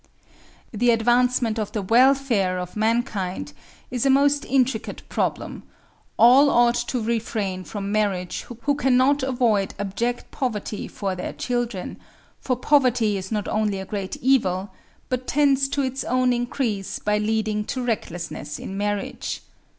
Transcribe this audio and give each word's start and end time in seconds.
The 0.71 0.89
advancement 0.89 1.59
of 1.59 1.73
the 1.73 1.83
welfare 1.83 2.57
of 2.57 2.75
mankind 2.75 3.53
is 3.91 4.03
a 4.03 4.09
most 4.09 4.45
intricate 4.45 5.07
problem: 5.09 5.61
all 6.17 6.49
ought 6.49 6.73
to 6.87 7.03
refrain 7.03 7.63
from 7.63 7.91
marriage 7.91 8.43
who 8.63 8.73
cannot 8.73 9.21
avoid 9.21 9.75
abject 9.77 10.31
poverty 10.31 10.87
for 10.87 11.13
their 11.13 11.33
children; 11.33 11.99
for 12.39 12.55
poverty 12.55 13.15
is 13.15 13.31
not 13.31 13.47
only 13.47 13.79
a 13.79 13.85
great 13.85 14.15
evil, 14.23 14.73
but 15.07 15.27
tends 15.27 15.67
to 15.69 15.83
its 15.83 16.03
own 16.03 16.33
increase 16.33 16.97
by 16.97 17.19
leading 17.19 17.63
to 17.65 17.83
recklessness 17.85 18.57
in 18.57 18.75
marriage. 18.75 19.43